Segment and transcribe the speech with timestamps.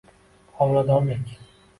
[0.53, 1.35] Homiladorlik;